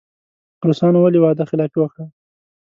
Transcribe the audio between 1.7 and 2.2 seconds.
وکړه.